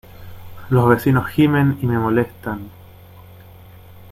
Los 0.71 0.89
vecinos 0.89 1.27
gimen 1.29 1.77
y 1.79 1.85
me 1.85 1.99
molestan. 1.99 2.71